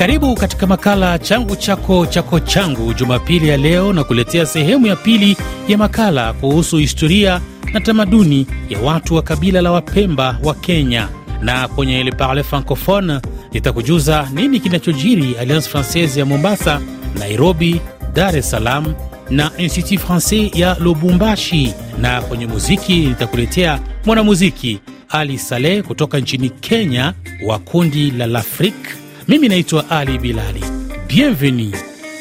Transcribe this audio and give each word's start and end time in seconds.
Karibu 0.00 0.34
katika 0.34 0.66
makala 0.66 1.18
changu 1.18 1.56
chako 1.56 2.06
chako 2.06 2.40
changu. 2.40 2.94
Jumapili 2.94 3.48
ya 3.48 3.56
leo 3.56 3.92
na 3.92 4.04
kuletea 4.04 4.46
sehemu 4.46 4.86
ya 4.86 4.96
pili 4.96 5.36
ya 5.68 5.78
makala 5.78 6.32
kuhusu 6.32 6.76
historia 6.76 7.40
na 7.72 7.80
tamaduni 7.80 8.46
ya 8.68 8.78
watu 8.80 9.14
wa 9.14 9.22
kabila 9.22 9.60
la 9.62 9.72
Wapemba 9.72 10.38
wa 10.44 10.54
Kenya, 10.54 11.08
na 11.42 11.68
kwenye 11.68 12.02
Le 12.04 12.12
Parle 12.12 12.42
Francophone 12.42 13.20
nitakujuza 13.52 14.28
nini 14.34 14.60
kinachojiri 14.60 15.34
Alliance 15.40 15.68
Francaise 15.68 16.20
ya 16.20 16.26
Mombasa, 16.26 16.80
Nairobi, 17.18 17.80
Dar 18.14 18.36
es 18.36 18.50
Salaam 18.50 18.94
na 19.30 19.50
Institut 19.58 19.98
Francais 19.98 20.54
ya 20.56 20.76
Lubumbashi, 20.80 21.74
na 21.98 22.22
kwenye 22.22 22.46
muziki 22.46 22.94
nitakuletea 23.00 23.80
mwanamuziki 24.06 24.80
Ali 25.08 25.38
Saleh 25.38 25.82
kutoka 25.84 26.18
nchini 26.18 26.50
Kenya 26.50 27.14
wa 27.46 27.58
kundi 27.58 28.10
la 28.10 28.26
Lafrique. 28.26 28.99
Mimi 29.30 29.48
naitwa 29.48 29.90
Ali 29.90 30.18
Bilali. 30.18 30.64
Bienvenue 31.08 31.72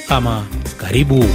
ama 0.09 0.45
karibu. 0.77 1.25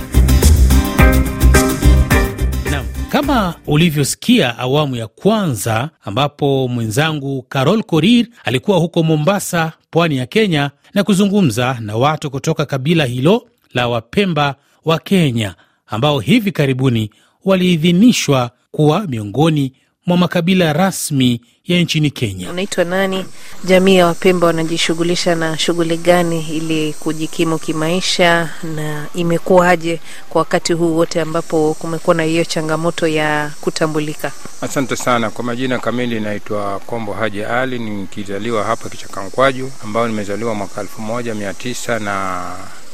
Kama 3.09 3.55
ulivyosikia 3.67 4.59
awamu 4.59 4.97
ya 4.97 5.07
kwanza, 5.07 5.91
ambapo 6.05 6.69
mwenzangu 6.69 7.43
Carol 7.43 7.83
Korir 7.83 8.27
alikuwa 8.45 8.79
huko 8.79 9.03
Mombasa, 9.03 9.73
pwani 9.91 10.17
ya 10.17 10.27
Kenya, 10.27 10.71
na 10.95 11.05
kuzungumza 11.05 11.77
na 11.81 11.97
watu 11.97 12.31
kutoka 12.31 12.67
kabila 12.67 13.05
hilo 13.05 13.47
la 13.75 13.89
Wapemba 13.89 14.55
wa 14.85 14.99
Kenya 14.99 15.55
ambao 15.87 16.21
hivi 16.21 16.53
karibuni 16.53 17.11
waliidhinishwa 17.45 18.51
kuwa 18.71 19.07
miongoni 19.07 19.73
mwa 20.07 20.17
makabila 20.17 20.73
rasmi 20.73 21.41
ya 21.67 21.81
nchini 21.81 22.11
Kenya. 22.11 22.51
Unaitwa 22.51 22.85
nani? 22.85 23.25
Jamii 23.65 23.97
ya 23.97 24.07
Wapemba 24.07 24.47
wanajishughulisha 24.47 25.35
na 25.35 25.59
shughuli 25.59 25.97
gani 25.97 26.47
ili 26.51 26.93
kujikimu 26.93 27.59
kimaisha, 27.59 28.51
na 28.77 29.07
imekuwaje 29.15 30.01
kwa 30.29 30.39
wakati 30.39 30.73
huu 30.73 30.97
wote 30.97 31.21
ambapo 31.21 31.75
kumekuwa 31.79 32.17
na 32.17 32.23
hiyo 32.23 32.45
changamoto 32.45 33.07
ya 33.07 33.51
kutambulika? 33.61 34.33
Asante 34.61 34.97
sana. 34.97 35.31
Kwa 35.31 35.45
majina 35.45 35.79
kamili 35.79 36.21
naitwa 36.21 36.81
Kombo 36.81 37.13
Haji 37.13 37.45
Ali, 37.45 37.79
nikizaliwa 37.79 38.65
hapa 38.65 38.89
Kichakankwaju, 38.89 39.71
ambayo 39.85 40.09
nimezaliwa 40.09 40.55
mwaka 40.55 40.81
elfu 40.81 41.03
moja 41.03 41.35
mia 41.35 41.55
tisa 41.55 41.99
na 41.99 42.43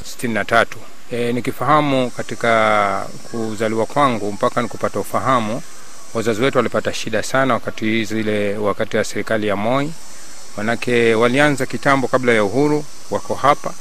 sitini 0.04 0.34
na 0.34 0.44
tatu. 0.44 0.78
E, 1.12 1.32
nikifahamu 1.32 2.10
katika 2.10 3.06
kuzaliwa 3.30 3.86
kwangu 3.86 4.32
mpaka 4.32 4.62
nikupata 4.62 5.00
ufahamu 5.00 5.62
wazazi 6.14 6.42
wetu 6.42 6.58
walipata 6.58 6.92
shida 6.92 7.22
sana 7.22 7.54
wakati 7.54 8.04
zile 8.04 8.56
wakati 8.58 8.96
wa 8.96 9.04
serikali 9.04 9.46
ya 9.46 9.56
Moi, 9.56 9.92
manake 10.56 11.14
walianza 11.14 11.66
kitambo 11.66 12.08
kabla 12.08 12.32
ya 12.32 12.44
uhuru, 12.44 12.84
wako 13.10 13.34
hapa 13.34 13.74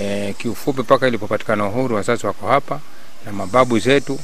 e, 0.00 0.32
kiufupi 0.38 0.80
mpaka 0.80 1.08
ilipopatikana 1.08 1.66
uhuru, 1.66 1.96
wazazi 1.96 2.26
wako 2.26 2.46
hapa 2.46 2.80
na 3.26 3.32
mababu 3.32 3.78
zetu. 3.78 4.18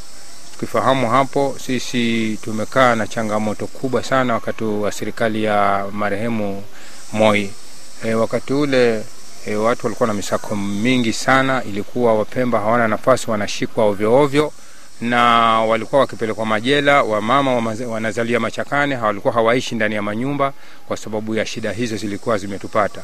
Tukifahamu 0.52 1.10
hapo, 1.10 1.56
sisi 1.66 2.38
tumekaa 2.44 2.94
na 2.94 3.06
changamoto 3.06 3.66
kubwa 3.66 4.02
sana 4.04 4.34
wakati 4.34 4.64
wa 4.64 4.92
serikali 4.92 5.44
ya 5.44 5.86
marehemu 5.92 6.62
Moi. 7.12 7.50
E, 8.04 8.14
wakati 8.14 8.52
ule 8.52 9.04
e, 9.46 9.54
watu 9.54 9.86
walikuwa 9.86 10.06
na 10.06 10.14
misako 10.14 10.56
mingi 10.56 11.12
sana, 11.12 11.64
ilikuwa 11.64 12.14
Wapemba 12.14 12.60
hawana 12.60 12.88
nafasi, 12.88 13.30
wanashikwa 13.30 13.84
ovyo 13.84 14.14
ovyo 14.14 14.52
na 15.04 15.20
walikuwa 15.60 16.00
wakipelekwa 16.00 16.46
majela. 16.46 17.02
Wamama 17.02 17.76
wanazalia 17.88 18.40
machakane, 18.40 18.96
walikuwa 18.96 19.34
hawaishi 19.34 19.74
ndani 19.74 19.94
ya 19.94 20.02
manyumba 20.02 20.52
kwa 20.88 20.96
sababu 20.96 21.34
ya 21.34 21.46
shida 21.46 21.72
hizo 21.72 21.96
zilikuwa 21.96 22.38
zimetupata. 22.38 23.02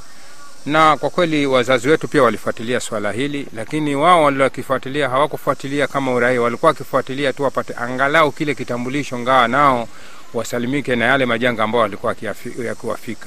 Na 0.67 0.97
kwa 0.97 1.11
kweli 1.11 1.47
wazazi 1.47 1.89
wetu 1.89 2.09
pia 2.09 2.23
walifuatilia 2.23 2.81
swala 2.81 3.13
hili, 3.13 3.47
lakini 3.57 3.95
wao 3.97 4.25
waliwakifuatilia 4.25 5.09
hawakufuatilia 5.09 5.87
kama 5.87 6.13
uraia, 6.15 6.43
walikuwa 6.43 6.69
wakifuatilia 6.71 7.33
tu 7.33 7.43
wapate 7.43 7.75
angalau 7.75 8.33
kile 8.33 8.55
kitambulisho, 8.55 9.19
ngawa 9.19 9.49
nao 9.49 9.89
wasalimike 10.35 10.97
na 10.97 11.05
yale 11.05 11.27
majanga 11.27 11.65
ambao 11.65 11.81
walikuwa 11.81 12.15
yakiwafika. 12.65 13.27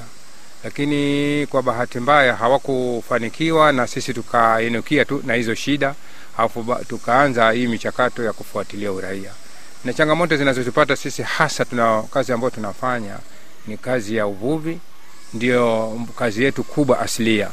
Lakini 0.64 1.46
kwa 1.46 1.62
bahati 1.62 1.98
mbaya 2.00 2.36
hawakufanikiwa, 2.36 3.72
na 3.72 3.86
sisi 3.86 4.14
tukainukia 4.14 5.04
tu 5.04 5.22
na 5.26 5.34
hizo 5.34 5.54
shida 5.54 5.94
alafu 6.38 6.76
tukaanza 6.88 7.50
hii 7.50 7.66
michakato 7.66 8.22
ya 8.24 8.32
kufuatilia 8.32 8.92
uraia. 8.92 9.30
Na 9.84 9.92
changamoto 9.92 10.36
zinazotupata 10.36 10.96
sisi 10.96 11.22
hasa, 11.22 11.64
tuna 11.64 12.02
kazi 12.02 12.32
ambayo 12.32 12.50
tunafanya 12.50 13.16
ni 13.66 13.76
kazi 13.76 14.16
ya 14.16 14.26
uvuvi, 14.26 14.78
ndio 15.34 15.92
kazi 16.18 16.44
yetu 16.44 16.64
kubwa 16.64 17.00
asilia, 17.00 17.48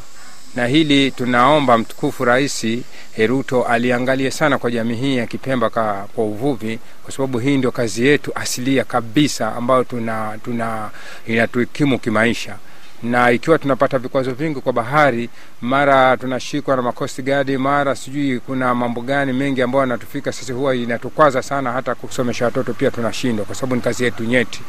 na 0.56 0.68
hili 0.68 1.12
tunaomba 1.12 1.78
mtukufu 1.78 2.26
Rais 2.26 2.66
Heruto 3.12 3.64
aliangalie 3.64 4.32
sana 4.32 4.58
kwa 4.58 4.72
jamii 4.72 4.96
hii 4.96 5.18
ya 5.18 5.28
Kipemba 5.28 5.70
ka, 5.70 6.08
kwa 6.16 6.26
uvuvi, 6.26 6.80
kwa 7.04 7.12
sababu 7.14 7.40
hii 7.40 7.58
ndio 7.58 7.72
kazi 7.72 8.08
yetu 8.08 8.32
asilia 8.36 8.84
kabisa 8.84 9.56
ambayo 9.56 9.84
tuna, 9.84 10.40
tuna 10.44 10.90
inatukimu 11.28 12.00
kimaisha 12.00 12.56
na 13.04 13.32
ikiwa 13.32 13.58
tunapata 13.60 14.00
vikwazo 14.00 14.32
vingi 14.32 14.62
kwa 14.62 14.74
bahari, 14.74 15.30
mara 15.62 16.18
tunashikwa 16.18 16.76
na 16.76 16.82
makosti 16.82 17.22
gadi, 17.22 17.58
mara 17.58 17.96
sijui 17.96 18.40
kuna 18.40 18.76
mambo 18.76 19.02
gani 19.02 19.34
mengi 19.34 19.62
ambayo 19.62 19.82
yanatufika 19.82 20.32
sisi, 20.32 20.52
huwa 20.52 20.76
inatukwaza 20.76 21.42
sana, 21.42 21.72
hata 21.72 21.96
kusomesha 21.96 22.46
watoto 22.46 22.74
pia 22.74 22.92
tunashindwa, 22.92 23.46
kwa 23.46 23.56
sababu 23.56 23.76
ni 23.76 23.82
kazi 23.82 24.04
yetu 24.04 24.24
nyeti. 24.24 24.62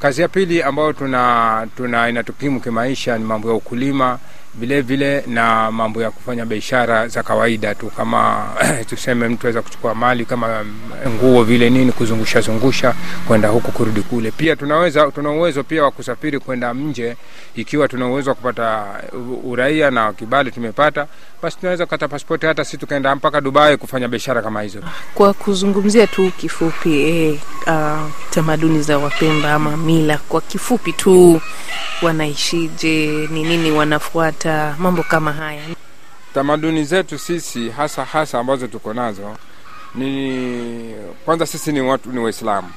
Kazi 0.00 0.22
ya 0.22 0.28
pili 0.28 0.62
ambayo 0.62 0.92
tuna, 0.92 1.66
tuna 1.76 2.08
inatukimu 2.08 2.60
kimaisha 2.60 3.18
ni 3.18 3.24
mambo 3.24 3.48
ya 3.48 3.54
ukulima 3.54 4.18
vile 4.60 4.80
vile 4.80 5.24
na 5.26 5.70
mambo 5.72 6.02
ya 6.02 6.10
kufanya 6.10 6.46
biashara 6.46 7.08
za 7.08 7.22
kawaida 7.22 7.74
tu, 7.74 7.86
kama 7.96 8.46
tuseme 8.90 9.28
mtu 9.28 9.46
aweza 9.46 9.62
kuchukua 9.62 9.94
mali 9.94 10.24
kama 10.24 10.64
nguo 11.08 11.44
vile 11.44 11.70
nini, 11.70 11.92
kuzungusha 11.92 12.40
zungusha 12.40 12.94
kwenda 13.26 13.48
huku 13.48 13.72
kurudi 13.72 14.00
kule. 14.02 14.30
Pia 14.30 14.56
tunaweza 14.56 15.10
tuna 15.10 15.30
uwezo 15.30 15.62
pia 15.64 15.82
wa 15.84 15.90
kusafiri 15.90 16.38
kwenda 16.38 16.72
nje, 16.74 17.16
ikiwa 17.56 17.88
tuna 17.88 18.06
uwezo 18.08 18.30
wa 18.30 18.34
kupata 18.36 18.84
uraia 19.44 19.90
na 19.90 20.12
kibali 20.12 20.50
tumepata, 20.50 21.06
basi 21.42 21.56
tunaweza 21.58 21.84
kukata 21.86 22.08
pasipoti 22.08 22.46
hata 22.46 22.64
si 22.64 22.78
tukaenda 22.78 23.14
mpaka 23.16 23.40
Dubai 23.40 23.76
kufanya 23.76 24.08
biashara 24.08 24.42
kama 24.42 24.62
hizo. 24.62 24.78
Kwa 25.14 25.32
kuzungumzia 25.34 26.06
tu 26.06 26.30
kifupi, 26.36 27.02
eh, 27.02 27.38
uh, 27.66 28.10
tamaduni 28.30 28.82
za 28.82 28.98
Wapemba 28.98 29.52
ama 29.54 29.76
mila 29.76 30.18
kwa 30.18 30.40
kifupi 30.40 30.92
tu, 30.92 31.40
wanaishije? 32.02 33.28
Ni 33.32 33.42
nini 33.42 33.70
wanafuata? 33.70 34.45
Mambo 34.78 35.02
kama 35.02 35.32
haya. 35.32 35.62
Tamaduni 36.34 36.84
zetu 36.84 37.18
sisi 37.18 37.70
hasa 37.70 38.04
hasa 38.04 38.38
ambazo 38.38 38.66
tuko 38.66 38.94
nazo 38.94 39.36
ni 39.94 40.94
kwanza, 41.24 41.46
sisi 41.46 41.72
ni 41.72 41.80
watu 41.80 42.12
ni 42.12 42.18
Waislamu. 42.18 42.68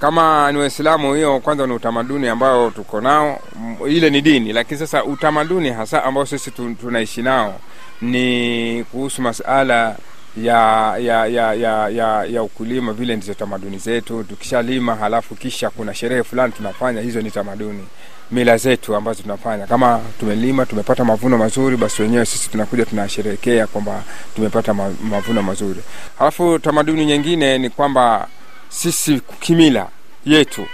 Kama 0.00 0.52
ni 0.52 0.58
Waislamu, 0.58 1.14
hiyo 1.14 1.40
kwanza 1.40 1.66
ni 1.66 1.72
utamaduni 1.72 2.28
ambao 2.28 2.70
tuko 2.70 3.00
nao, 3.00 3.40
ile 3.88 4.10
ni 4.10 4.20
dini. 4.20 4.52
Lakini 4.52 4.78
sasa 4.80 5.04
utamaduni 5.04 5.70
hasa 5.70 6.04
ambao 6.04 6.26
sisi 6.26 6.50
tunaishi 6.50 7.22
nao 7.22 7.60
ni 8.02 8.84
kuhusu 8.90 9.22
masala 9.22 9.96
ya 10.36 10.96
ya 10.98 11.26
ya 11.26 11.54
ya 11.54 11.88
ya, 11.88 12.24
ya 12.24 12.42
ukulima. 12.42 12.92
Vile 12.92 13.16
ndizo 13.16 13.34
tamaduni 13.34 13.78
zetu. 13.78 14.24
Tukishalima 14.24 14.94
halafu 14.96 15.34
kisha 15.34 15.70
kuna 15.70 15.94
sherehe 15.94 16.22
fulani 16.22 16.52
tunafanya, 16.52 17.00
hizo 17.00 17.20
ni 17.22 17.30
tamaduni 17.30 17.86
mila 18.32 18.56
zetu 18.56 18.96
ambazo 18.96 19.22
tunafanya. 19.22 19.66
Kama 19.66 20.00
tumelima 20.20 20.66
tumepata 20.66 21.04
mavuno 21.04 21.38
mazuri, 21.38 21.76
basi 21.76 22.02
wenyewe 22.02 22.26
sisi 22.26 22.50
tunakuja 22.50 22.84
tunasherehekea 22.86 23.66
kwamba 23.66 24.02
tumepata 24.36 24.74
mavuno 25.02 25.42
mazuri. 25.42 25.80
Halafu 26.18 26.58
tamaduni 26.58 27.06
nyingine 27.06 27.58
ni 27.58 27.70
kwamba 27.70 28.28
sisi 28.68 29.20
kimila 29.40 29.88
yetu, 30.26 30.66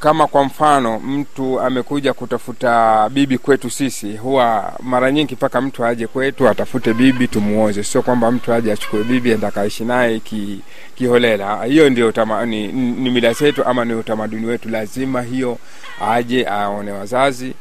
kama 0.00 0.26
kwa 0.26 0.44
mfano 0.44 0.98
mtu 0.98 1.60
amekuja 1.60 2.12
kutafuta 2.12 3.08
bibi 3.08 3.38
kwetu 3.38 3.70
sisi, 3.70 4.16
huwa 4.16 4.72
mara 4.82 5.12
nyingi 5.12 5.34
mpaka 5.34 5.60
mtu 5.60 5.84
aje 5.84 6.06
kwetu 6.06 6.48
atafute 6.48 6.94
bibi 6.94 7.28
tumuoze, 7.28 7.84
sio 7.84 8.02
kwamba 8.02 8.30
mtu 8.32 8.52
aje 8.52 8.72
achukue 8.72 9.04
bibi 9.04 9.30
enda 9.30 9.50
kaishi 9.50 9.84
naye 9.84 10.20
ki, 10.20 10.60
kiholela. 10.94 11.64
Hiyo 11.64 11.90
ndio 11.90 12.12
ni, 12.46 12.66
ni 12.72 13.10
mila 13.10 13.32
zetu 13.32 13.64
ama 13.64 13.84
ni 13.84 13.94
utamaduni 13.94 14.46
wetu. 14.46 14.68
Lazima 14.68 15.22
hiyo 15.22 15.58
aje 16.08 16.46
aone 16.46 16.92
wazazi, 16.92 17.52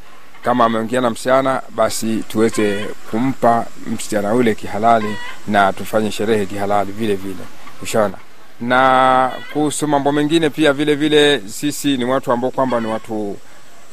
kama 0.43 0.65
ameongea 0.65 1.01
na 1.01 1.09
msichana, 1.09 1.61
basi 1.75 2.23
tuweze 2.27 2.85
kumpa 3.11 3.65
msichana 3.87 4.33
ule 4.33 4.55
kihalali 4.55 5.15
na 5.47 5.73
tufanye 5.73 6.11
sherehe 6.11 6.45
kihalali 6.45 6.91
vile 6.91 7.15
vile, 7.15 7.43
ushaona 7.83 8.17
na 8.61 9.31
kuhusu 9.53 9.87
mambo 9.87 10.11
mengine 10.11 10.49
pia 10.49 10.73
vile 10.73 10.95
vile, 10.95 11.41
sisi 11.45 11.97
ni 11.97 12.05
watu 12.05 12.31
ambao 12.31 12.51
kwamba 12.51 12.79
ni 12.79 12.87
watu 12.87 13.37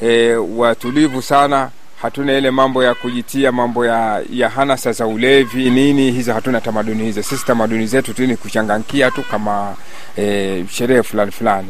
e, 0.02 0.34
watulivu 0.34 1.22
sana. 1.22 1.70
Hatuna 2.02 2.32
ile 2.38 2.50
mambo 2.50 2.84
ya 2.84 2.94
kujitia 2.94 3.52
mambo 3.52 3.86
ya, 3.86 4.22
ya 4.30 4.48
hanasa 4.48 4.92
za 4.92 5.06
ulevi 5.06 5.70
nini, 5.70 6.10
hizo 6.12 6.32
hatuna 6.34 6.60
tamaduni 6.60 7.04
hizo. 7.04 7.22
Sisi 7.22 7.44
tamaduni 7.46 7.86
zetu 7.86 8.14
tu 8.14 8.26
ni 8.26 8.36
kuchangankia 8.36 9.10
tu 9.10 9.22
kama 9.30 9.74
e, 10.18 10.64
sherehe 10.70 11.02
fulani 11.02 11.30
fulani. 11.30 11.68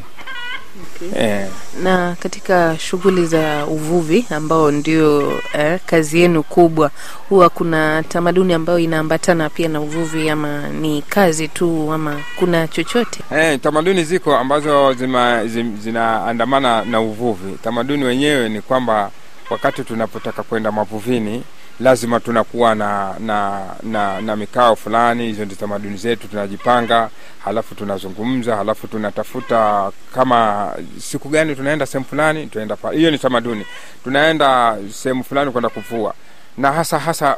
Eh, 1.16 1.46
Na 1.82 2.16
katika 2.20 2.78
shughuli 2.78 3.26
za 3.26 3.66
uvuvi 3.66 4.26
ambao 4.30 4.70
ndio 4.70 5.32
eh, 5.52 5.80
kazi 5.86 6.20
yenu 6.20 6.42
kubwa, 6.42 6.90
huwa 7.28 7.48
kuna 7.48 8.02
tamaduni 8.02 8.52
ambayo 8.54 8.78
inaambatana 8.78 9.50
pia 9.50 9.68
na 9.68 9.80
uvuvi, 9.80 10.30
ama 10.30 10.68
ni 10.68 11.02
kazi 11.02 11.48
tu, 11.48 11.92
ama 11.92 12.20
kuna 12.38 12.68
chochote? 12.68 13.20
Eh, 13.36 13.60
tamaduni 13.60 14.04
ziko 14.04 14.36
ambazo 14.36 14.92
zima, 14.92 15.46
zim, 15.46 15.76
zinaandamana 15.80 16.84
na 16.84 17.00
uvuvi. 17.00 17.52
Tamaduni 17.64 18.04
wenyewe 18.04 18.48
ni 18.48 18.60
kwamba 18.60 19.10
wakati 19.50 19.82
tunapotaka 19.84 20.42
kwenda 20.42 20.72
mavuvini 20.72 21.42
lazima 21.80 22.20
tunakuwa 22.20 22.74
na 22.74 23.14
na, 23.18 23.66
na, 23.82 24.20
na 24.20 24.36
mikao 24.36 24.76
fulani. 24.76 25.26
Hizo 25.26 25.44
ndio 25.44 25.56
tamaduni 25.56 25.96
zetu, 25.96 26.28
tunajipanga, 26.28 27.10
halafu 27.44 27.74
tunazungumza, 27.74 28.56
halafu 28.56 28.86
tunatafuta 28.88 29.90
kama 30.14 30.72
siku 30.98 31.28
gani 31.28 31.56
tunaenda 31.56 31.86
sehemu 31.86 32.04
fulani, 32.04 32.46
tunaenda. 32.46 32.76
Hiyo 32.92 33.10
ni 33.10 33.18
tamaduni, 33.18 33.66
tunaenda 34.04 34.76
sehemu 34.92 35.24
fulani 35.24 35.50
kwenda 35.50 35.68
kuvua, 35.68 36.14
na 36.58 36.72
hasa 36.72 36.98
hasa 36.98 37.36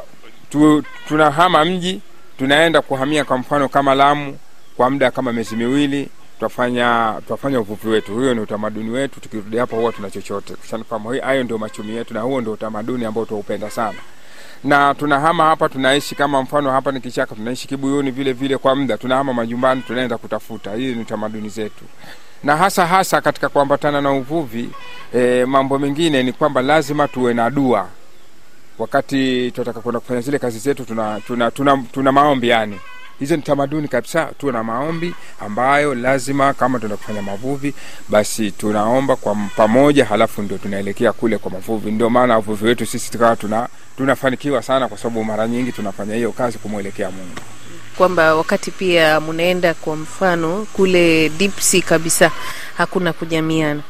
tu, 0.49 0.83
tunahama 1.07 1.65
mji, 1.65 2.01
tunaenda 2.37 2.81
kuhamia 2.81 3.23
kwa 3.25 3.37
mfano 3.37 3.69
kama 3.69 3.95
Lamu 3.95 4.37
kwa 4.77 4.89
muda 4.89 5.11
kama 5.11 5.33
miezi 5.33 5.55
miwili 5.55 6.09
tutafanya 6.39 7.13
tutafanya 7.19 7.59
uvuvi 7.59 7.87
wetu. 7.89 8.13
Huyo 8.13 8.33
ni 8.33 8.39
utamaduni 8.39 8.89
wetu. 8.89 9.19
Tukirudi 9.19 9.57
hapo 9.57 9.75
huwa 9.75 9.91
tuna 9.91 10.09
chochote 10.09 10.53
hayo, 11.23 11.43
ndio 11.43 11.57
machumi 11.57 11.95
yetu, 11.95 12.13
na 12.13 12.21
huo 12.21 12.41
ndio 12.41 12.53
utamaduni 12.53 13.05
ambao 13.05 13.25
tunaupenda 13.25 13.69
sana. 13.69 13.97
Na 14.63 14.93
tunahama 14.95 15.43
hapa, 15.45 15.69
tunaishi 15.69 16.15
kama 16.15 16.41
mfano 16.41 16.71
hapa 16.71 16.91
ni 16.91 16.99
kichaka, 17.01 17.35
tunaishi 17.35 17.67
Kibuyuni 17.67 18.11
vile 18.11 18.33
vile 18.33 18.57
kwa 18.57 18.75
muda, 18.75 18.97
tunahama 18.97 19.33
majumbani, 19.33 19.81
tunaenda 19.81 20.17
kutafuta. 20.17 20.73
Hii 20.75 20.95
ni 20.95 21.05
tamaduni 21.05 21.49
zetu, 21.49 21.83
na 22.43 22.57
hasa 22.57 22.85
hasa 22.87 23.21
katika 23.21 23.49
kuambatana 23.49 24.01
na 24.01 24.11
uvuvi. 24.11 24.69
E, 25.15 25.45
mambo 25.45 25.79
mengine 25.79 26.23
ni 26.23 26.33
kwamba 26.33 26.61
lazima 26.61 27.07
tuwe 27.07 27.33
na 27.33 27.49
dua 27.49 27.87
wakati 28.79 29.51
tunataka 29.51 29.79
kwenda 29.79 29.99
kufanya 29.99 30.21
zile 30.21 30.39
kazi 30.39 30.59
zetu, 30.59 30.85
tuna, 30.85 31.21
tuna, 31.27 31.51
tuna, 31.51 31.83
tuna 31.91 32.11
maombi 32.11 32.49
yani 32.49 32.79
hizo 33.19 33.35
ni 33.35 33.41
tamaduni 33.41 33.87
kabisa. 33.87 34.25
Tuwe 34.37 34.51
na 34.53 34.63
maombi 34.63 35.13
ambayo 35.39 35.95
lazima, 35.95 36.53
kama 36.53 36.79
tunaenda 36.79 36.97
kufanya 36.97 37.21
mavuvi, 37.21 37.73
basi 38.09 38.51
tunaomba 38.51 39.15
kwa 39.15 39.35
pamoja, 39.55 40.05
halafu 40.05 40.41
ndio 40.41 40.57
tunaelekea 40.57 41.13
kule 41.13 41.37
kwa 41.37 41.51
mavuvi. 41.51 41.91
Ndio 41.91 42.09
maana 42.09 42.37
uvuvi 42.39 42.65
wetu 42.65 42.85
sisi 42.85 43.11
tukawa 43.11 43.35
tuna 43.35 43.67
tunafanikiwa 43.97 44.63
sana, 44.63 44.87
kwa 44.87 44.97
sababu 44.97 45.23
mara 45.23 45.47
nyingi 45.47 45.71
tunafanya 45.71 46.15
hiyo 46.15 46.31
kazi 46.31 46.57
kumwelekea 46.57 47.11
Mungu. 47.11 47.39
Kwamba 47.97 48.35
wakati 48.35 48.71
pia 48.71 49.19
mnaenda 49.19 49.73
kwa 49.73 49.95
mfano 49.95 50.67
kule 50.73 51.29
deep 51.29 51.59
sea 51.59 51.81
kabisa, 51.81 52.31
hakuna 52.77 53.13
kujamiana. 53.13 53.81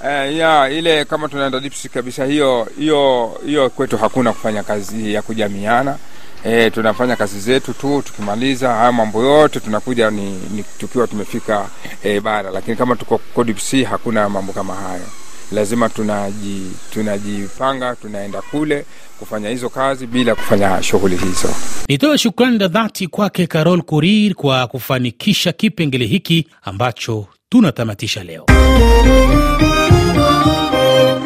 Uh, 0.00 0.36
ya 0.36 0.70
ile 0.70 1.04
kama 1.04 1.28
tunaenda 1.28 1.60
deep 1.60 1.74
sea 1.74 1.90
kabisa, 1.94 2.24
hiyo 2.24 2.68
hiyo 2.78 3.32
hiyo 3.46 3.70
kwetu 3.70 3.96
hakuna 3.98 4.32
kufanya 4.32 4.62
kazi 4.62 5.14
ya 5.14 5.22
kujamiana. 5.22 5.96
E, 6.44 6.70
tunafanya 6.70 7.16
kazi 7.16 7.40
zetu 7.40 7.72
tu, 7.72 8.02
tukimaliza 8.06 8.72
haya 8.74 8.92
mambo 8.92 9.22
yote 9.24 9.60
tunakuja 9.60 10.10
ni, 10.10 10.30
ni 10.30 10.64
tukiwa 10.78 11.06
tumefika 11.06 11.68
e, 12.02 12.20
bara. 12.20 12.50
Lakini 12.50 12.76
kama 12.76 12.96
tuko 12.96 13.44
deep 13.44 13.84
hakuna 13.84 14.28
mambo 14.28 14.52
kama 14.52 14.74
hayo, 14.74 15.06
lazima 15.52 15.88
tunaji 15.88 16.70
tunajipanga 16.92 17.96
tunaenda 17.96 18.42
kule 18.42 18.84
kufanya 19.18 19.48
hizo 19.48 19.68
kazi 19.68 20.06
bila 20.06 20.34
kufanya 20.34 20.82
shughuli 20.82 21.16
hizo. 21.16 21.48
Nitoe 21.88 22.18
shukrani 22.18 22.58
za 22.58 22.68
dhati 22.68 23.06
kwake 23.06 23.46
Carol 23.46 23.82
Kurir 23.82 24.34
kwa 24.34 24.66
kufanikisha 24.66 25.52
kipengele 25.52 26.06
hiki 26.06 26.46
ambacho 26.62 27.26
tunatamatisha 27.48 28.24
leo. 28.24 28.46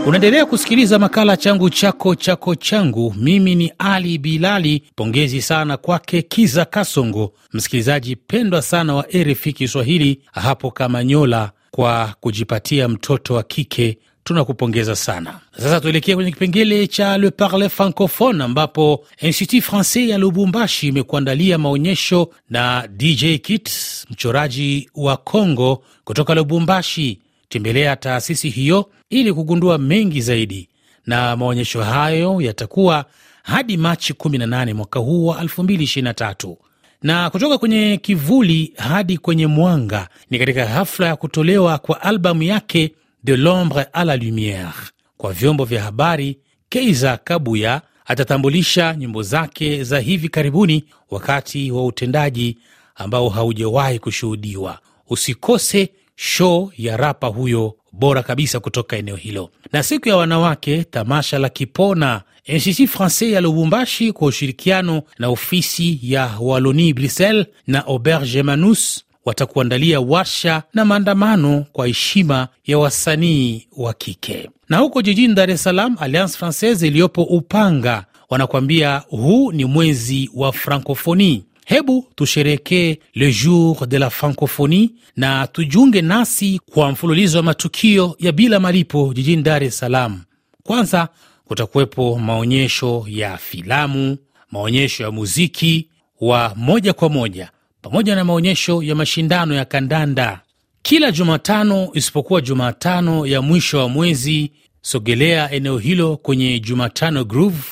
Unaendelea 0.08 0.46
kusikiliza 0.46 0.98
makala 0.98 1.36
changu 1.36 1.70
chako 1.70 2.14
chako 2.14 2.54
changu. 2.54 3.14
Mimi 3.18 3.54
ni 3.54 3.72
Ali 3.78 4.18
Bilali. 4.18 4.82
Pongezi 4.96 5.42
sana 5.42 5.76
kwake 5.76 6.22
Kiza 6.22 6.64
Kasongo, 6.64 7.32
msikilizaji 7.52 8.16
pendwa 8.16 8.62
sana 8.62 8.94
wa 8.94 9.06
RFI 9.14 9.52
Kiswahili 9.52 10.20
hapo 10.32 10.70
Kamanyola, 10.70 11.50
kwa 11.70 12.14
kujipatia 12.20 12.88
mtoto 12.88 13.34
wa 13.34 13.42
kike. 13.42 13.98
Tunakupongeza 14.24 14.96
sana. 14.96 15.38
Sasa 15.58 15.80
tuelekee 15.80 16.14
kwenye 16.14 16.30
kipengele 16.30 16.86
cha 16.86 17.18
Le 17.18 17.30
Parle 17.30 17.68
Francophone, 17.68 18.44
ambapo 18.44 19.04
Institut 19.20 19.62
Francais 19.62 20.08
ya 20.10 20.18
Lubumbashi 20.18 20.88
imekuandalia 20.88 21.58
maonyesho 21.58 22.30
na 22.50 22.88
DJ 22.96 23.24
Kit, 23.42 23.70
mchoraji 24.10 24.90
wa 24.94 25.16
Congo 25.16 25.82
kutoka 26.04 26.34
Lubumbashi. 26.34 27.18
Tembelea 27.48 27.96
taasisi 27.96 28.48
hiyo 28.50 28.90
ili 29.10 29.32
kugundua 29.32 29.78
mengi 29.78 30.20
zaidi, 30.20 30.68
na 31.06 31.36
maonyesho 31.36 31.82
hayo 31.82 32.40
yatakuwa 32.40 33.04
hadi 33.42 33.76
Machi 33.76 34.12
18 34.12 34.72
mwaka 34.74 35.00
huu 35.00 35.26
wa 35.26 35.42
2023 35.42 36.56
na 37.02 37.30
kutoka 37.30 37.58
kwenye 37.58 37.98
kivuli 38.02 38.72
hadi 38.76 39.18
kwenye 39.18 39.46
mwanga 39.46 40.08
ni 40.30 40.38
katika 40.38 40.66
hafla 40.66 41.06
ya 41.06 41.16
kutolewa 41.16 41.78
kwa 41.78 42.02
albamu 42.02 42.42
yake 42.42 42.92
De 43.24 43.36
l'ombre 43.36 43.86
a 43.92 44.04
la 44.04 44.16
lumiere 44.16 44.68
kwa 45.16 45.32
vyombo 45.32 45.64
vya 45.64 45.82
habari. 45.82 46.38
Keiza 46.68 47.16
Kabuya 47.16 47.82
atatambulisha 48.06 48.94
nyimbo 48.96 49.22
zake 49.22 49.84
za 49.84 50.00
hivi 50.00 50.28
karibuni 50.28 50.84
wakati 51.10 51.70
wa 51.70 51.86
utendaji 51.86 52.58
ambao 52.94 53.28
haujawahi 53.28 53.98
kushuhudiwa. 53.98 54.78
Usikose 55.08 55.88
show 56.28 56.72
ya 56.76 56.96
rapa 56.96 57.26
huyo 57.26 57.74
bora 57.92 58.22
kabisa 58.22 58.60
kutoka 58.60 58.96
eneo 58.96 59.16
hilo. 59.16 59.50
Na 59.72 59.82
siku 59.82 60.08
ya 60.08 60.16
wanawake, 60.16 60.84
tamasha 60.84 61.38
la 61.38 61.48
Kipona 61.48 62.22
Institut 62.44 62.88
Francais 62.88 63.32
ya 63.32 63.40
Lubumbashi 63.40 64.12
kwa 64.12 64.28
ushirikiano 64.28 65.02
na 65.18 65.28
ofisi 65.28 65.98
ya 66.02 66.30
Waloni 66.40 66.92
Bruxelles 66.94 67.46
na 67.66 67.86
Auberge 67.86 68.42
Manus 68.42 69.04
watakuandalia 69.24 70.00
washa 70.00 70.62
na 70.74 70.84
maandamano 70.84 71.64
kwa 71.72 71.86
heshima 71.86 72.48
ya 72.66 72.78
wasanii 72.78 73.66
wa 73.76 73.92
kike. 73.94 74.50
Na 74.68 74.78
huko 74.78 75.02
jijini 75.02 75.34
Dar 75.34 75.50
es 75.50 75.62
Salaam, 75.62 75.96
Alliance 76.00 76.38
Francaise 76.38 76.86
iliyopo 76.86 77.22
Upanga 77.22 78.04
wanakuambia 78.30 79.02
huu 79.08 79.52
ni 79.52 79.64
mwezi 79.64 80.30
wa 80.34 80.52
Francophonie. 80.52 81.42
Hebu 81.68 82.06
tusherekee 82.14 82.98
le 83.14 83.30
jour 83.32 83.86
de 83.86 83.98
la 83.98 84.10
francophonie 84.10 84.90
na 85.16 85.46
tujiunge 85.46 86.02
nasi 86.02 86.60
kwa 86.70 86.92
mfululizo 86.92 87.38
wa 87.38 87.44
matukio 87.44 88.16
ya 88.18 88.32
bila 88.32 88.60
malipo 88.60 89.12
jijini 89.14 89.42
Dar 89.42 89.64
es 89.64 89.78
Salaam. 89.78 90.20
Kwanza 90.62 91.08
kutakuwepo 91.44 92.18
maonyesho 92.18 93.04
ya 93.08 93.36
filamu, 93.36 94.16
maonyesho 94.52 95.02
ya 95.04 95.10
muziki 95.10 95.88
wa 96.20 96.52
moja 96.56 96.92
kwa 96.92 97.08
moja, 97.08 97.50
pamoja 97.82 98.14
na 98.14 98.24
maonyesho 98.24 98.82
ya 98.82 98.94
mashindano 98.94 99.54
ya 99.54 99.64
kandanda 99.64 100.40
kila 100.82 101.10
Jumatano 101.12 101.88
isipokuwa 101.94 102.40
Jumatano 102.40 103.26
ya 103.26 103.42
mwisho 103.42 103.78
wa 103.78 103.88
mwezi. 103.88 104.52
Sogelea 104.82 105.50
eneo 105.50 105.78
hilo 105.78 106.16
kwenye 106.16 106.60
Jumatano 106.60 107.24
Groove 107.24 107.62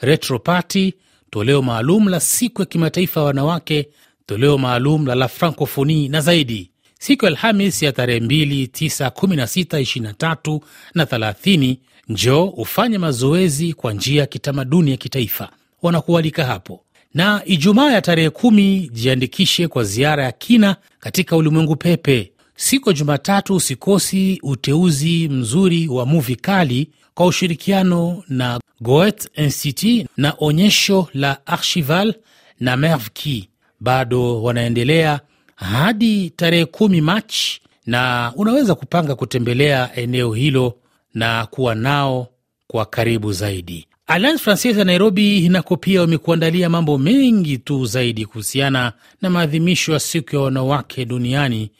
Retro 0.00 0.38
Party 0.38 0.94
toleo 1.30 1.62
maalum 1.62 2.08
la 2.08 2.20
siku 2.20 2.62
ya 2.62 2.66
kimataifa 2.66 3.20
ya 3.20 3.26
wanawake, 3.26 3.88
toleo 4.26 4.58
maalum 4.58 5.06
la 5.06 5.14
la 5.14 5.28
Francofoni 5.28 6.08
na 6.08 6.20
zaidi. 6.20 6.70
Siku 6.98 7.24
ya 7.24 7.30
Alhamis 7.30 7.82
ya 7.82 7.92
tarehe 7.92 8.20
2, 8.20 8.66
9, 8.66 9.08
16, 9.10 10.12
23 10.12 10.60
na 10.94 11.04
30, 11.04 11.76
njoo 12.08 12.44
ufanye 12.44 12.98
mazoezi 12.98 13.72
kwa 13.72 13.92
njia 13.92 14.20
ya 14.20 14.26
kitamaduni 14.26 14.90
ya 14.90 14.96
kitaifa, 14.96 15.50
wanakualika 15.82 16.44
hapo. 16.44 16.80
Na 17.14 17.42
Ijumaa 17.44 17.90
ya 17.92 18.02
tarehe 18.02 18.30
kumi, 18.30 18.90
jiandikishe 18.92 19.68
kwa 19.68 19.84
ziara 19.84 20.24
ya 20.24 20.32
kina 20.32 20.76
katika 21.00 21.36
ulimwengu 21.36 21.76
pepe. 21.76 22.32
Siku 22.56 22.88
ya 22.88 22.94
Jumatatu 22.94 23.54
usikosi 23.54 24.40
uteuzi 24.42 25.28
mzuri 25.28 25.88
wa 25.88 26.06
muvi 26.06 26.36
kali 26.36 26.88
kwa 27.16 27.26
ushirikiano 27.26 28.22
na 28.28 28.60
Goethe 28.80 29.28
Institut 29.44 30.06
na 30.16 30.34
onyesho 30.38 31.08
la 31.14 31.46
Archival 31.46 32.14
na 32.60 32.76
Mervki 32.76 33.48
bado 33.80 34.42
wanaendelea 34.42 35.20
hadi 35.54 36.30
tarehe 36.30 36.64
kumi 36.64 37.00
Machi, 37.00 37.60
na 37.86 38.32
unaweza 38.36 38.74
kupanga 38.74 39.14
kutembelea 39.14 39.96
eneo 39.96 40.32
hilo 40.34 40.74
na 41.14 41.46
kuwa 41.46 41.74
nao 41.74 42.28
kwa 42.66 42.86
karibu 42.86 43.32
zaidi. 43.32 43.86
Alliance 44.06 44.38
Francaise 44.44 44.78
ya 44.78 44.84
Nairobi 44.84 45.48
nako 45.48 45.76
pia 45.76 46.00
wamekuandalia 46.00 46.68
mambo 46.68 46.98
mengi 46.98 47.58
tu 47.58 47.86
zaidi 47.86 48.26
kuhusiana 48.26 48.92
na 49.22 49.30
maadhimisho 49.30 49.92
ya 49.92 50.00
siku 50.00 50.36
ya 50.36 50.42
wanawake 50.42 51.04
duniani 51.04 51.70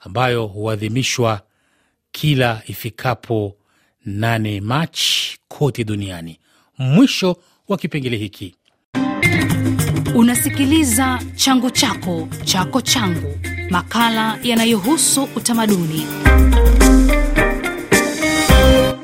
ambayo 0.00 0.46
huadhimishwa 0.46 1.40
kila 2.12 2.62
ifikapo 2.66 3.56
8 4.06 4.60
Machi 4.60 5.38
kote 5.48 5.84
duniani. 5.84 6.38
Mwisho 6.78 7.36
wa 7.68 7.76
kipengele 7.76 8.16
hiki. 8.16 8.54
Unasikiliza 10.14 11.18
changu 11.36 11.70
chako 11.70 12.28
chako 12.44 12.80
changu, 12.80 13.38
makala 13.70 14.38
yanayohusu 14.42 15.28
utamaduni. 15.36 16.06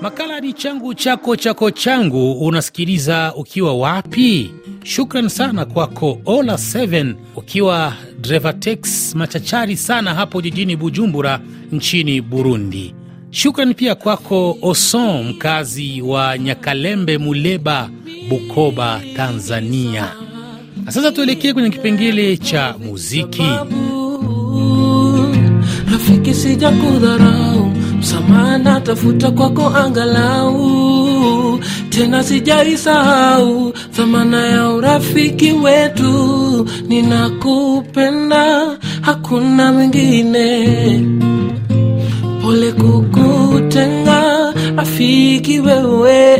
Makala 0.02 0.40
ni 0.40 0.52
changu 0.52 0.95
chako 0.95 1.37
chako 1.37 1.71
changu. 1.71 2.33
Unasikiliza 2.33 3.35
ukiwa 3.37 3.75
wapi? 3.76 4.54
Shukran 4.85 5.28
sana 5.28 5.64
kwako 5.64 6.21
Ola 6.25 6.54
7 6.54 7.14
ukiwa 7.37 7.95
Drevatex 8.21 9.14
machachari 9.14 9.76
sana 9.76 10.14
hapo 10.14 10.40
jijini 10.42 10.76
Bujumbura 10.76 11.40
nchini 11.73 12.21
Burundi. 12.21 12.95
Shukran 13.31 13.75
pia 13.75 13.95
kwako 13.95 14.59
Oson 14.63 15.29
mkazi 15.29 16.03
wa 16.03 16.39
Nyakalembe, 16.39 17.19
Muleba, 17.19 17.91
Bukoba, 18.29 19.01
Tanzania. 19.17 20.09
Na 20.85 20.93
sasa 20.93 21.13
tuelekee 21.13 21.53
kwenye 21.53 21.71
kipengele 21.71 22.37
cha 22.37 22.75
muziki. 22.85 23.43
Rafiki, 25.93 26.35
sija 26.35 26.71
kudharau, 26.71 27.67
msamaha 27.99 28.59
natafuta 28.59 29.31
kwako 29.31 29.67
angalau, 29.69 31.61
tena 31.89 32.23
sijaisahau 32.23 33.73
thamana 33.93 34.47
ya 34.47 34.69
urafiki 34.71 35.53
wetu. 35.53 36.69
Ninakupenda, 36.89 38.77
hakuna 39.01 39.73
mwingine. 39.73 40.67
Pole 42.50 42.73
kukutenga, 42.73 44.52
rafiki 44.76 45.61
wewe, 45.61 46.38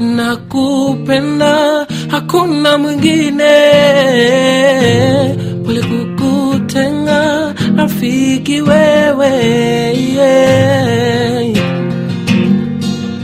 nakupenda, 0.00 1.86
hakuna 2.08 2.78
mwingine. 2.78 3.54
Pole 5.64 5.82
kukutenga, 5.82 7.54
rafiki 7.76 8.60
wewe, 8.62 9.30
yeah. 10.14 11.56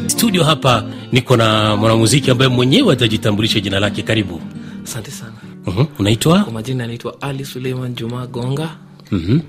studio 0.07 0.45
hapa 0.45 0.85
niko 1.13 1.37
na 1.37 1.77
mwanamuziki 1.77 2.31
ambaye 2.31 2.51
mwenyewe 2.51 2.93
atajitambulisha 2.93 3.61
jina 3.61 3.81
lake 3.81 4.03
karibu 4.03 4.41
Asante 4.85 5.11
sana. 5.11 5.33
uh-huh. 5.67 5.87
unaitwa 5.99 6.41
Kwa 6.45 6.53
majina 6.53 6.85
anaitwa 6.85 7.17
Ali 7.23 7.45
Suleiman 7.45 7.95
Juma 7.95 8.27
Gonga, 8.27 8.69
uh-huh. 9.13 9.41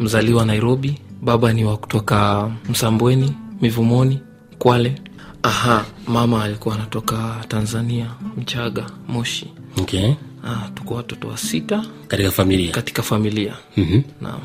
Mzaliwa 0.00 0.44
Nairobi. 0.46 0.98
Baba 1.22 1.52
ni 1.52 1.64
wa 1.64 1.76
kutoka 1.76 2.50
Msambweni, 2.70 3.32
Mivumoni, 3.60 4.20
Kwale. 4.58 4.94
Aha, 5.42 5.84
mama 6.06 6.44
alikuwa 6.44 6.74
anatoka 6.74 7.44
Tanzania, 7.48 8.06
Mchaga, 8.36 8.86
Moshi. 9.08 9.46
okay. 9.80 10.12
Ah, 10.44 10.68
tuko 10.74 10.94
watoto 10.94 11.28
wa 11.28 11.36
sita 11.38 11.84
katika 12.08 12.30
familia 12.30 12.70
katika 12.72 13.02
familia. 13.02 13.54
Mm-hmm. 13.76 14.02
Naam. 14.20 14.40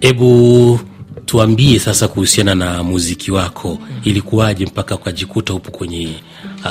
hebu 0.00 0.80
tuambie 1.26 1.78
sasa 1.78 2.08
kuhusiana 2.08 2.54
na 2.54 2.82
muziki 2.82 3.30
wako 3.30 3.78
ilikuwaje 4.04 4.66
mpaka 4.66 4.94
ukajikuta 4.94 5.54
upo 5.54 5.70
kwenye 5.70 6.14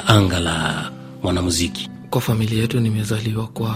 anga 0.08 0.40
la 0.40 0.92
mwanamuziki 1.24 1.90
Kwa 2.10 2.22
familia 2.22 2.62
yetu 2.62 2.80
nimezaliwa 2.80 3.48
kwa 3.48 3.76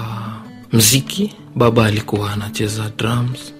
mziki. 0.74 1.34
Baba 1.56 1.86
alikuwa 1.86 2.32
anacheza 2.34 2.92
drums, 2.98 3.54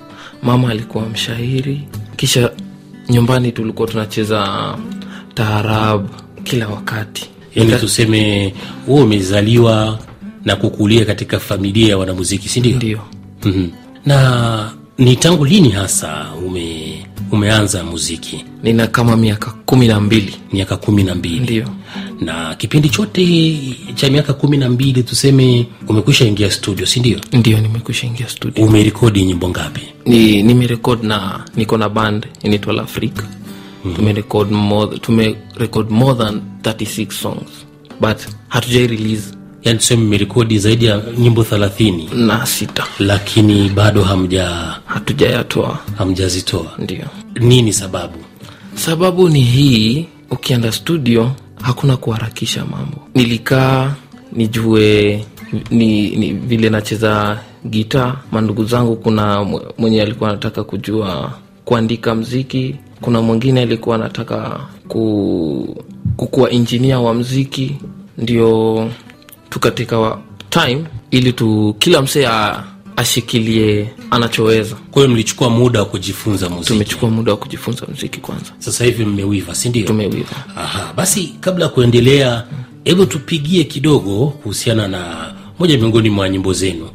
mama 0.44 0.70
alikuwa 0.70 1.10
mshairi, 1.10 1.82
kisha 2.16 2.52
nyumbani 3.10 3.52
tulikuwa 3.52 3.88
tunacheza 3.88 4.74
taarab 5.34 6.08
kila 6.44 6.68
wakati. 6.68 7.30
yaani 7.56 7.72
tuseme 7.80 8.54
huo 8.86 9.04
umezaliwa 9.04 10.00
na 10.46 10.56
kukulia 10.56 11.06
katika 11.06 11.40
familia 11.40 11.90
ya 11.90 11.98
wanamuziki 11.98 12.50
si 12.50 12.60
ndio 12.60 12.76
Ndio. 12.76 13.00
mm-hmm. 13.44 13.72
na 14.06 14.72
ni 14.98 15.16
tangu 15.16 15.46
lini 15.46 15.70
hasa 15.70 16.26
ume, 16.48 16.87
umeanza 17.32 17.84
muziki 17.84 18.46
Nina 18.64 18.88
kama 18.88 19.18
miaka 19.18 19.52
kumi 19.66 19.88
na 19.88 20.00
mbili. 20.00 20.36
miaka 20.54 20.78
kumi 20.78 21.04
na 21.04 21.16
mbili 21.16 21.40
Ndio. 21.40 21.66
na 22.22 22.56
kipindi 22.56 22.90
chote 22.90 23.60
cha 23.96 24.10
miaka 24.10 24.34
kumi 24.34 24.58
na 24.58 24.70
mbili 24.70 25.04
tuseme 25.04 25.68
umekwisha 25.88 26.26
ingia 26.26 26.52
studio 26.52 26.86
si 26.86 27.00
ndio 27.00 27.20
Ndio 27.34 27.60
nimekwisha 27.62 28.08
ingia 28.08 28.30
studio. 28.30 28.66
umerekodi 28.66 29.24
nyimbo 29.24 29.50
ngapi 29.50 29.82
Ni 30.06 30.44
nimerekod 30.44 31.04
na 31.04 31.46
niko 31.56 31.78
na 31.78 31.90
band 31.90 32.28
inaitwa 32.44 32.74
La 32.74 32.82
Africa. 32.84 33.24
Tumerekod 33.96 34.52
more, 34.52 34.98
tumerekod 35.00 35.90
more 35.90 36.18
than 36.18 36.42
36 36.62 37.12
songs 37.12 37.50
but 38.02 38.18
hatujai 38.48 38.88
release 38.88 39.24
yaani 39.64 39.80
tuseme 39.80 40.04
mmerekodi 40.04 40.60
zaidi 40.60 40.86
ya 40.86 41.02
nyimbo 41.18 41.44
thelathini 41.44 42.10
na 42.16 42.46
sita 42.46 42.84
lakini 43.00 43.70
bado 43.70 44.04
hamja 44.04 44.50
hatujayatoa. 44.86 45.80
hamjazitoa 45.98 46.72
Ndio. 46.80 47.06
nini 47.40 47.74
sababu 47.74 48.14
Sababu 48.76 49.30
ni 49.30 49.42
hii, 49.42 50.06
ukienda 50.32 50.72
studio 50.72 51.32
hakuna 51.62 51.98
kuharakisha 51.98 52.66
mambo. 52.66 52.98
Nilikaa 53.16 53.94
nijue 54.34 55.26
ni, 55.70 56.10
ni 56.16 56.34
vile 56.34 56.70
nacheza 56.70 57.40
gita. 57.70 58.16
Mandugu 58.32 58.66
zangu, 58.66 58.96
kuna 58.96 59.44
mwe- 59.44 59.62
mwenye 59.78 60.02
alikuwa 60.02 60.30
anataka 60.30 60.64
kujua 60.64 61.32
kuandika 61.66 62.16
mziki, 62.16 62.76
kuna 63.02 63.22
mwingine 63.22 63.62
alikuwa 63.62 63.96
anataka 63.96 64.60
ku, 64.88 65.84
kukuwa 66.18 66.50
injinia 66.52 67.00
wa 67.00 67.14
mziki. 67.14 67.76
Ndio 68.18 68.90
tukateka 69.60 70.00
katika 70.02 70.18
time 70.50 70.84
ili 71.12 71.34
tu 71.34 71.76
kila 71.80 72.02
msee 72.02 72.28
ashikilie 72.96 73.90
anachoweza. 74.12 74.76
kwa 74.92 75.02
hiyo 75.02 75.14
mlichukua 75.14 75.50
muda 75.50 75.80
wa 75.80 75.86
kujifunza 75.86 76.50
muziki 76.50 76.68
Tumechukua 76.68 77.10
muda 77.10 77.32
wa 77.32 77.38
kujifunza 77.38 77.86
mziki 77.94 78.20
kwanza, 78.20 78.52
sasa 78.60 78.86
hivi 78.86 79.06
mmewiva 79.06 79.56
si 79.56 79.70
ndio 79.70 79.84
tumewiva. 79.88 80.36
Aha, 80.56 80.94
basi 80.96 81.34
kabla 81.40 81.66
ya 81.66 81.70
kuendelea 81.72 82.44
hebu 82.84 83.06
tupigie 83.06 83.64
kidogo 83.64 84.28
kuhusiana 84.28 84.88
na 84.88 85.34
moja 85.60 85.78
miongoni 85.78 86.10
mwa 86.10 86.30
nyimbo 86.30 86.54
zenu 86.54 86.90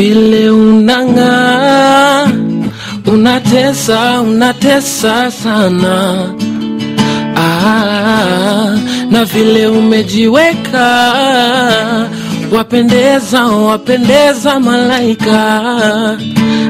vile 0.00 0.50
unang'aa, 0.50 2.26
unatesa, 3.06 4.20
unatesa 4.20 5.30
sana. 5.30 5.96
Ah, 7.36 8.76
na 9.10 9.24
vile 9.24 9.66
umejiweka, 9.66 10.88
wapendeza, 12.52 13.44
wapendeza 13.46 14.60
malaika. 14.60 15.42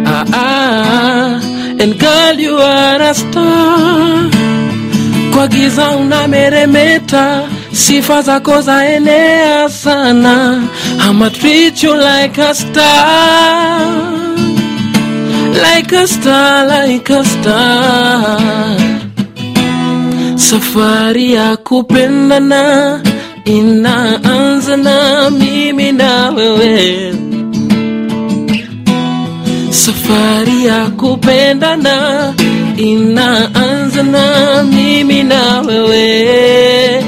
Ah, 0.07 0.25
ah, 0.33 1.41
and 1.83 1.93
girl 1.99 2.37
you 2.41 2.59
are 2.59 3.03
a 3.11 3.15
star. 3.15 4.31
Kwa 5.35 5.47
giza 5.49 5.91
unameremeta, 5.91 7.43
sifa 7.85 8.23
zako 8.23 8.61
zaenea 8.63 9.69
sana. 9.69 10.63
I'ma 11.07 11.29
treat 11.31 11.83
you 11.83 11.95
like 11.97 12.39
a 12.39 12.55
star, 12.55 13.81
like 15.65 15.93
a 15.93 16.07
star, 16.07 16.67
like 16.67 17.11
a 17.11 17.25
star. 17.25 18.41
Safari 20.37 21.33
ya 21.35 21.57
kupendana 21.57 23.01
inaanza 23.45 24.77
na 24.77 25.31
mimi 25.31 25.93
na 25.93 26.31
wewe 26.31 27.15
safari 29.71 30.65
ya 30.67 30.87
kupendana 30.87 32.35
inaanza 32.77 34.03
na 34.03 34.63
mimi 34.63 35.23
na 35.23 35.61
wewe 35.61 37.05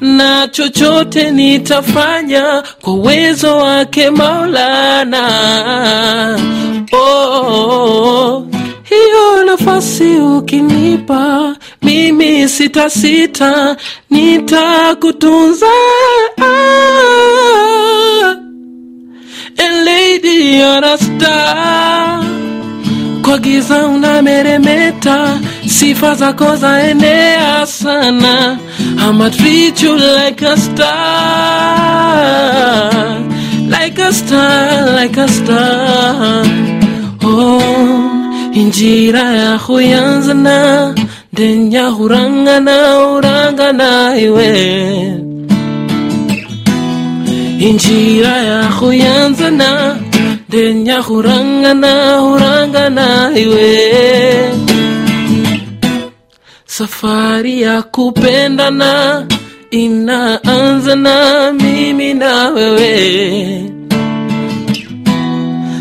na 0.00 0.48
chochote 0.48 1.30
nitafanya 1.30 2.62
kwa 2.82 2.92
uwezo 2.94 3.56
wake 3.56 4.10
Maulana. 4.10 5.28
Oh, 6.92 8.46
hiyo 8.84 9.44
nafasi 9.46 10.04
ukinipa 10.16 11.56
mimi 11.82 12.48
sita 12.48 12.90
sita 12.90 13.76
nitakutunza 14.10 15.66
ah. 16.40 16.44
And 19.56 19.84
lady 19.84 20.58
you're 20.58 20.84
a 20.84 20.98
kwa 23.22 23.38
giza 23.38 23.86
unameremeta, 23.86 25.40
sifa 25.66 26.14
zako 26.14 26.56
zaenea 26.56 27.66
sana. 27.66 28.58
I'ma 28.98 29.30
treat 29.30 29.82
you 29.82 29.96
like 29.96 30.42
a 30.42 30.56
star, 30.56 30.90
like 33.68 33.98
a 33.98 34.12
star, 34.12 34.92
like 34.94 35.16
a 35.16 35.28
star. 35.28 36.44
Oh, 37.22 38.50
injira 38.54 39.22
ya 39.40 39.56
huyanzana, 39.58 40.94
denya 41.32 41.88
hurangana, 41.96 42.78
urangana 43.16 44.16
iwe. 44.18 44.52
Injira 47.58 48.36
ya 48.50 48.62
huyanzana, 48.70 49.96
denya 50.48 50.98
hurangana, 51.00 52.22
urangana 52.22 53.30
iwe. 53.36 53.70
Safari 56.78 57.62
ya 57.62 57.82
kupendana 57.82 59.26
inaanza 59.70 60.96
na 60.96 61.52
mimi 61.52 62.14
na 62.14 62.48
wewe. 62.48 63.70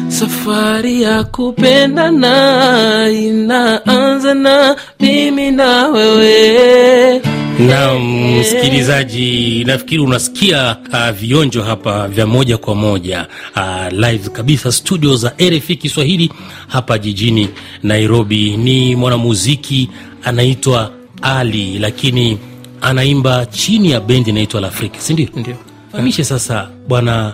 Safari 0.07 1.01
ya 1.01 1.23
kupendana 1.23 3.09
inaanza 3.09 4.33
na 4.33 4.75
mimi 4.99 5.51
na 5.51 5.87
wewe. 5.87 7.21
na 7.59 7.99
msikilizaji 7.99 9.63
nafikiri 9.67 10.01
unasikia 10.01 10.77
uh, 10.93 11.09
vionjo 11.09 11.63
hapa 11.63 12.07
vya 12.07 12.27
moja 12.27 12.57
kwa 12.57 12.75
moja 12.75 13.27
uh, 13.55 13.91
live 13.99 14.29
kabisa 14.29 14.71
studio 14.71 15.15
za 15.15 15.33
rfi 15.49 15.75
kiswahili 15.75 16.31
hapa 16.67 16.97
jijini 16.97 17.49
nairobi 17.83 18.57
ni 18.57 18.95
mwanamuziki 18.95 19.89
anaitwa 20.23 20.91
ali 21.21 21.79
lakini 21.79 22.37
anaimba 22.81 23.45
chini 23.45 23.91
ya 23.91 23.99
bendi 23.99 24.29
inaitwa 24.29 24.61
lafrika 24.61 24.99
sindio 24.99 25.27
Ndio, 25.35 25.55
fahamishe 25.91 26.23
sasa 26.23 26.69
bwana 26.87 27.33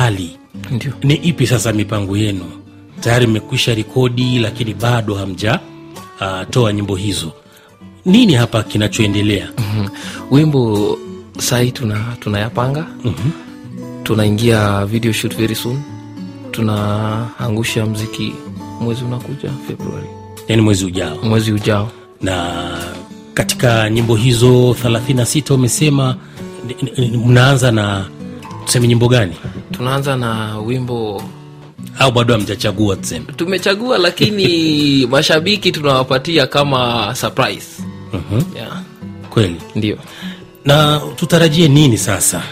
ali 0.00 0.36
ndio. 0.70 0.92
ni 1.02 1.14
ipi 1.14 1.46
sasa 1.46 1.72
mipango 1.72 2.16
yenu 2.16 2.44
tayari 3.00 3.26
mmekwisha 3.26 3.74
rekodi 3.74 4.38
lakini 4.38 4.74
bado 4.74 5.14
hamja 5.14 5.60
uh, 6.20 6.48
toa 6.50 6.72
nyimbo 6.72 6.96
hizo 6.96 7.32
nini 8.04 8.34
hapa 8.34 8.62
kinachoendelea 8.62 9.48
Mhm. 9.58 9.88
Wimbo 10.30 10.98
sahii 11.38 11.70
tuna 11.70 12.04
tunayapanga 12.20 12.86
Mhm. 13.04 13.30
tunaingia 14.02 14.86
video 14.86 15.12
shoot 15.12 15.36
very 15.36 15.54
soon. 15.54 15.82
Tunaangusha 16.50 17.86
mziki 17.86 18.32
mwezi 18.80 19.04
unakuja 19.04 19.50
Februari, 19.68 20.06
yani 20.48 20.62
mwezi 20.62 20.84
ujao 20.84 21.16
mwezi 21.22 21.52
ujao. 21.52 21.90
Na 22.22 22.60
katika 23.34 23.90
nyimbo 23.90 24.16
hizo 24.16 24.76
36 24.84 25.54
umesema 25.54 26.16
mnaanza 27.26 27.72
na 27.72 28.08
tuseme 28.64 28.88
nyimbo 28.88 29.08
gani? 29.08 29.32
Tunaanza 29.72 30.16
na 30.16 30.58
wimbo 30.58 31.22
au 31.98 32.12
bado 32.12 32.34
hamjachagua 32.34 32.96
tuseme? 32.96 33.24
Tumechagua, 33.36 33.98
lakini 33.98 34.46
mashabiki 35.10 35.72
tunawapatia 35.72 36.46
kama 36.46 37.14
surprise. 37.14 37.82
Mhm. 38.12 38.42
Yeah, 38.56 38.82
kweli? 39.30 39.56
Ndio. 39.74 39.98
na 40.64 41.00
tutarajie 41.16 41.68
nini 41.68 41.98
sasa 41.98 42.42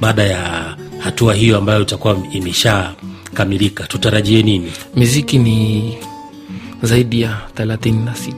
baada 0.00 0.22
ya 0.24 0.76
hatua 0.98 1.34
hiyo 1.34 1.58
ambayo 1.58 1.82
itakuwa 1.82 2.16
imeshakamilika? 2.32 3.84
Tutarajie 3.84 4.42
nini? 4.42 4.72
Miziki 4.96 5.38
ni 5.38 5.94
zaidi 6.82 7.20
ya 7.20 7.36
36 7.56 8.32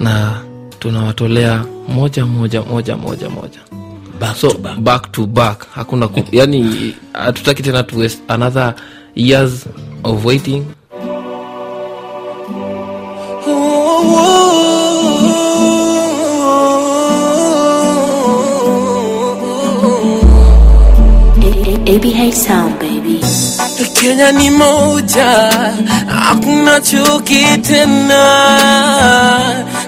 na 0.00 0.42
tunawatolea 0.78 1.64
moja 1.88 2.26
moja 2.26 2.62
moja 2.62 2.96
moja 2.96 3.30
moja. 3.30 3.60
Back 4.20 4.36
so 4.36 4.48
to 4.50 4.58
back. 4.58 4.78
back 4.78 5.12
to 5.12 5.26
back. 5.26 5.66
Hakuna 5.74 6.08
ku, 6.08 6.24
yani 6.32 6.94
hatutaki 7.12 7.62
tena 7.62 7.82
to 7.82 7.96
another 8.28 8.74
years 9.14 9.66
of 10.04 10.24
waiting 10.24 10.64
ABH 21.96 22.32
Sound, 22.34 22.78
baby. 22.78 23.20
Kenya 23.94 24.32
ni 24.32 24.50
moja, 24.50 25.26
hakuna 26.08 26.80
chuki 26.80 27.44
tena, 27.62 28.24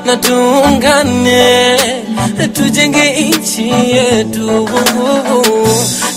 na 0.06 0.16
tuungane, 0.16 1.76
tujenge 2.52 3.10
nchi 3.20 3.68
yetu, 3.68 4.68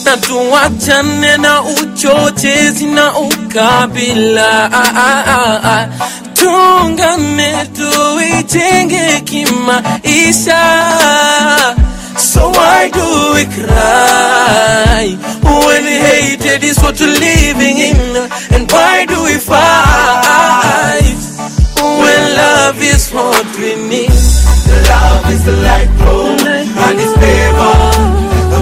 na 0.06 0.18
tuwachane 0.18 1.38
na 1.38 1.62
uchochezi 1.64 2.86
na 2.86 3.18
ukabila. 3.18 4.70
Tuungane, 6.34 7.54
tuijenge 7.76 9.22
kimaisha. 9.26 10.62
So 12.42 12.50
why 12.50 12.90
do 12.90 13.06
we 13.38 13.46
cry 13.54 15.14
when 15.46 15.84
hated 15.86 16.64
is 16.64 16.82
what 16.82 17.00
we're 17.00 17.14
living 17.30 17.78
in? 17.78 18.18
And 18.50 18.66
why 18.72 19.06
do 19.06 19.18
we 19.30 19.38
fight 19.38 21.22
when 22.02 22.22
love 22.42 22.82
is 22.82 23.12
what 23.14 23.46
we 23.62 23.76
need? 23.78 24.10
Love 24.90 25.30
is 25.30 25.46
the 25.46 25.56
light 25.68 25.92
bro, 26.00 26.34
and 26.34 26.98
it's 27.04 27.16
never 27.22 27.74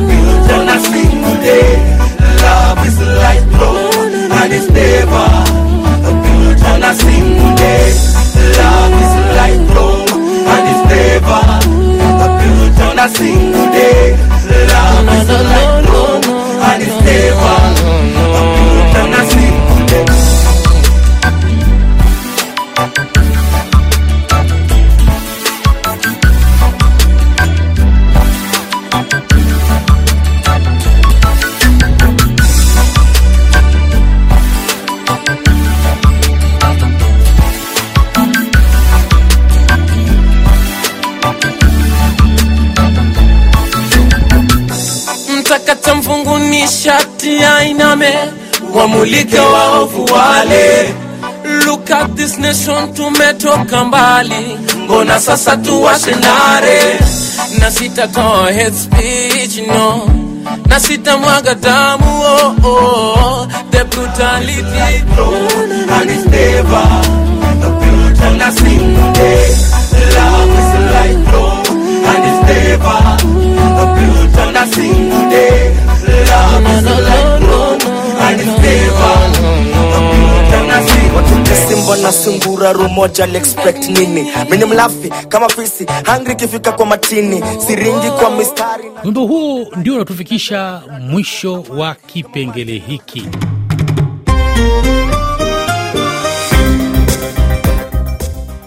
built 0.10 0.52
on 0.60 0.68
a 0.76 0.80
single 0.92 1.38
day. 1.40 1.72
Love 2.44 2.84
is 2.86 3.00
the 3.00 3.10
light 3.24 3.46
bro, 3.56 3.72
and 4.40 4.52
it's 4.58 4.68
never 4.76 5.28
built 6.26 6.64
on 6.68 6.84
a 6.84 6.94
single 7.00 7.56
day. 7.56 7.96
Love 8.60 8.96
is 9.04 9.12
the 9.16 9.26
light 9.40 9.62
bro, 9.72 9.88
and 10.52 10.66
it's 10.68 10.84
never 10.92 11.40
built 12.44 12.80
on 12.90 13.00
a 13.00 13.08
single 13.08 13.54
day. 13.54 13.59
Wamulike 48.80 49.40
waovu 49.40 50.06
wale. 50.14 50.94
Look 51.66 51.92
at 51.92 52.16
this 52.16 52.38
nation 52.40 52.94
tumetoka 52.94 53.84
mbali. 53.84 54.58
Mbona 54.86 55.20
sasa 55.20 55.58
tuwashe 55.58 56.12
nare 56.16 57.00
na 57.60 57.72
sitatoa 57.72 58.46
hate 58.54 58.72
speech 58.72 59.68
no. 59.68 60.10
Na 60.68 60.80
sitamwaga 60.80 61.56
damu 61.56 62.22
oh, 62.22 62.56
oh. 62.64 63.48
the 63.72 63.84
brutality. 63.84 64.62
And 65.92 66.10
it's 66.12 66.26
never 66.26 66.86
built 67.80 68.22
on 68.22 68.42
a 68.42 68.52
single 68.52 69.14
day 69.14 69.56
love 70.16 70.60
is 70.60 70.72
light 70.94 71.20
bro 71.28 71.46
and 72.10 72.26
it's 72.30 72.42
never 72.48 72.98
built 73.96 74.38
on 74.48 74.56
a 74.56 74.66
single 74.68 75.30
day 75.30 75.76
love 76.30 76.68
is 76.72 76.84
light 76.86 77.40
bro 77.42 77.69
simba 81.68 82.12
sungura 82.12 82.74
rumoja 82.74 83.26
expect 83.38 83.90
nini? 83.90 84.32
Mini 84.50 84.66
mlafi 84.66 85.10
kama 85.30 85.50
fisi 85.50 85.86
hangri 86.04 86.34
ikifika 86.34 86.72
kwa 86.72 86.86
matini 86.86 87.44
siringi 87.68 88.12
kwa 88.20 88.30
mistari. 88.32 88.84
Wimbo 89.04 89.26
huu 89.26 89.66
ndio 89.76 89.96
unatufikisha 89.96 90.82
mwisho 91.02 91.62
wa 91.78 91.96
kipengele 91.96 92.84
hiki. 92.88 93.28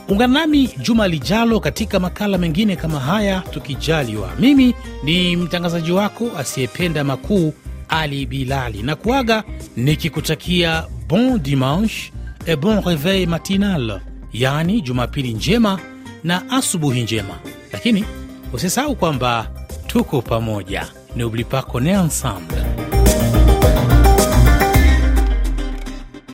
Ungana 0.09 0.41
nami 0.41 0.71
juma 0.79 1.09
lijalo 1.09 1.61
katika 1.61 2.01
makala 2.01 2.39
mengine 2.39 2.77
kama 2.77 3.01
haya 3.01 3.43
tukijaliwa. 3.51 4.31
Mimi 4.39 4.75
ni 5.05 5.37
mtangazaji 5.37 5.93
wako 5.93 6.31
asiyependa 6.39 7.05
makuu 7.05 7.53
ali 7.93 8.27
bilali. 8.27 8.83
Na 8.83 8.97
kuaga 8.97 9.45
nikikutakia 9.77 10.85
bon 11.09 11.39
dimanche 11.39 12.13
et 12.47 12.57
bon 12.57 12.81
reveil 12.81 13.29
matinal. 13.29 14.01
Yaani 14.33 14.81
jumapili 14.81 15.33
njema 15.35 15.79
na 16.25 16.51
asubuhi 16.51 17.03
njema. 17.03 17.35
Lakini 17.73 18.05
usisahau 18.53 18.97
kwamba 18.97 19.51
tuko 19.87 20.23
pamoja. 20.23 20.87
N'oublie 21.17 21.45
pas 21.45 21.63
qu'on 21.63 21.85
est 21.87 21.97
ensemble 21.97 22.57